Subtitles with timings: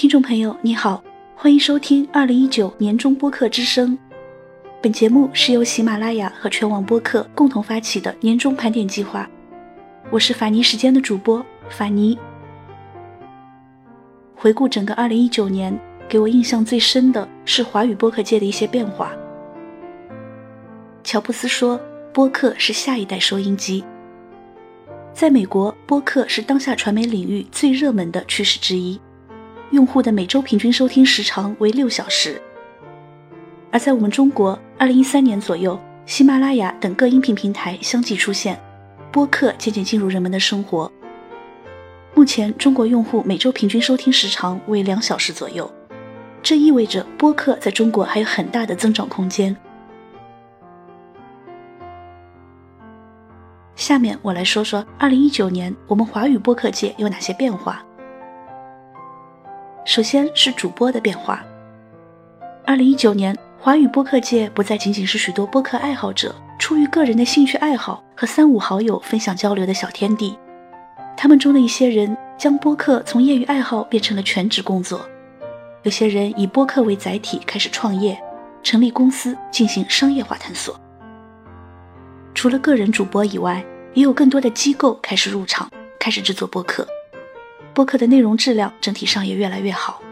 [0.00, 1.04] 听众朋友，你好，
[1.36, 3.98] 欢迎收听二零一九年中播客之声。
[4.80, 9.28] 本节目是由喜马拉雅和全网播客共同发起的年终盘点计划。
[10.08, 12.18] 我是法尼时间的主播法尼。
[14.34, 19.12] 回顾整个二零一九年，给我印象最深的是华语播客界的一些变化。
[21.04, 21.78] 乔布斯说
[22.10, 23.84] ：“播客是下一代收音机。”
[25.12, 28.98] 在美国，播客是当下传媒领域最热门的趋势之一，
[29.70, 32.40] 用户的每周平均收听时长为六小时。
[33.70, 38.60] 而在我们中国，二零一三年左右，喜马拉雅等各音频平台相继出现，
[39.12, 40.90] 播客渐渐进入人们的生活。
[42.14, 45.72] 目前，中国用户每周平均收听时长为两小时左右，
[46.42, 49.56] 这意味着播客在中国还有很大的增长空间。
[53.76, 57.82] 下面我来说说二零一九年我们华语播客界有哪些变化。
[59.90, 61.44] 首先是主播的变化。
[62.64, 70.38] 二零一九年，华语播客界不再仅仅是许多播客爱好者出于个人的兴趣爱好和三五好友分享交流的小天地，
[71.16, 75.04] 他们中的一些人将播客从业余爱好变成了全职工作，
[75.82, 78.16] 有些人以播客为载体开始创业，
[78.62, 80.80] 成立公司进行商业化探索。
[82.32, 83.60] 除了个人主播以外，
[83.94, 85.68] 也有更多的机构开始入场，
[85.98, 86.86] 开始制作播客。
[87.72, 90.02] 播客的内容质量整体上也越来越好。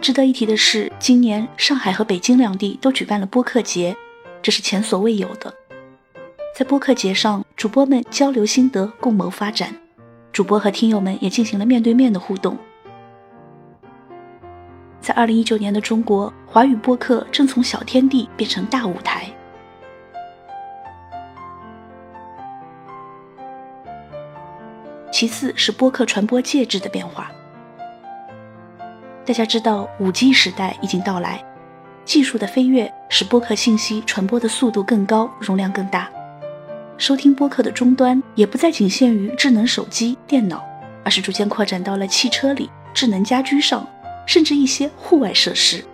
[0.00, 3.96] 值得一提的是，今年上海和北京两地都举办了播客节，
[4.42, 5.54] 这是前所未有的。
[6.58, 9.70] 在播客节上，主播们交流心得，共谋发展；
[10.32, 12.58] 主播和听友们也进行了面对面的互动。
[15.00, 19.31] 在二零一九年的中国，华语播客正从小天地变成大舞台。
[25.12, 27.30] 其次是播客传播介质的变化。
[29.26, 31.44] 大家知道，五 G 时代已经到来，
[32.04, 36.10] 技术的飞跃使播客信息传播的速度更高，容量更大。
[36.96, 40.64] 收听播客的终端也不再仅限于智能手机、电脑，
[41.04, 43.86] 而是逐渐扩展到了汽车里、智能家居上，
[44.26, 45.84] 甚至一些户外设施。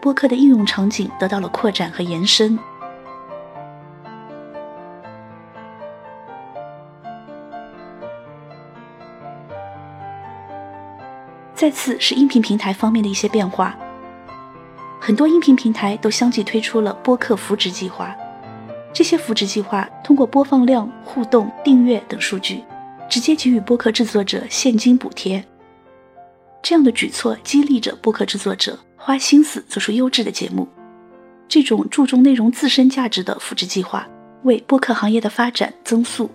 [0.00, 2.56] 播客的应用场景得到了扩展和延伸。
[11.58, 13.76] 再次是音频平台方面的一些变化，
[15.00, 18.14] 很多音频平台都相继推出了播客扶植计划。
[18.92, 22.62] 这些扶植计划通过播放量、互动、订阅等数据，
[23.10, 25.44] 直接给予播客制作者现金补贴。
[26.62, 30.68] 这样的举措激励着播客制作者花心思做出优质的节目。
[31.48, 34.06] 这种注重内容自身价值的扶植计划，
[34.44, 36.30] 为播客行业的发展增速。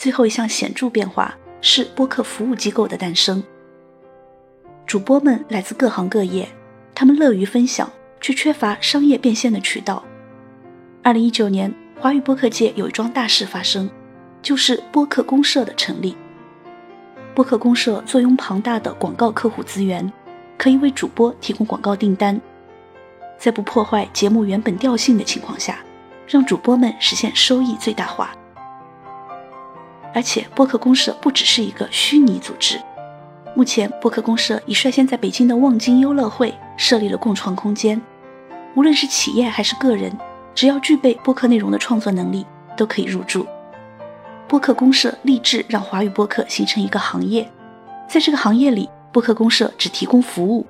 [0.00, 3.44] 最后一项显著变化是播客服务机构的诞生。
[4.86, 6.48] 主播们来自各行各业，
[6.94, 10.02] 他们乐于分享，却缺乏商业变现的渠道。
[11.02, 13.90] 二零一九年，华语播客界有一桩大事发生，
[14.40, 16.16] 就是播客公社的成立。
[17.34, 20.10] 播客公社坐拥庞大的广告客户资源，
[20.56, 22.40] 可以为主播提供广告订单，
[23.36, 25.80] 在不破坏节目原本调性的情况下，
[26.26, 28.34] 让主播们实现收益最大化。
[30.12, 32.80] 而且，播客公社不只是一个虚拟组织。
[33.54, 38.00] 目前，播客公社已率先在北京的望京优乐汇设立了共创空间。
[38.74, 40.16] 无论是企业还是个人，
[40.54, 43.46] 只要具备播客内容的创作能力，都可以入驻。
[44.46, 47.48] 播客公社立志让华语播客形成一个行业，
[48.08, 50.66] 在这个行业里，播客公社只提供服务。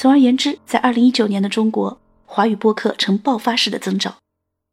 [0.00, 4.16] 总而言之，在二零一九年的中国，华语播客呈爆发式的增长，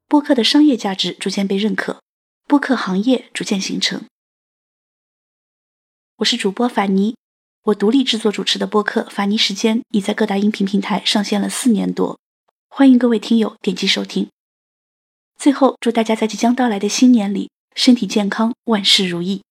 [0.08, 2.02] 播客的商业价值逐渐被认可，
[2.48, 4.06] 播客行业逐渐形成。
[6.20, 7.18] 我是主播法尼，
[7.64, 12.18] 我独立制作主持的播客《法尼时间》已在各大音频平台上线了四年多，
[12.70, 14.30] 欢迎各位听友点击收听。
[15.38, 19.42] 最后，祝大家在即将到来的新年里身体健康，万事如意。